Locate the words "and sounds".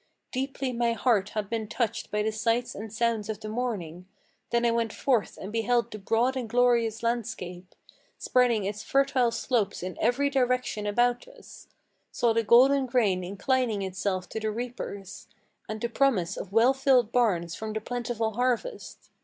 2.73-3.29